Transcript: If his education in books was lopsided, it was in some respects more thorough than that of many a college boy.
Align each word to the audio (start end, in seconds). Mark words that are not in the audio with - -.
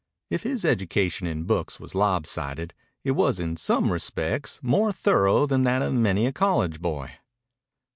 If 0.31 0.41
his 0.41 0.65
education 0.65 1.27
in 1.27 1.43
books 1.43 1.79
was 1.79 1.93
lopsided, 1.93 2.73
it 3.03 3.11
was 3.11 3.39
in 3.39 3.55
some 3.55 3.91
respects 3.91 4.59
more 4.63 4.91
thorough 4.91 5.45
than 5.45 5.63
that 5.65 5.83
of 5.83 5.93
many 5.93 6.25
a 6.25 6.31
college 6.31 6.81
boy. 6.81 7.11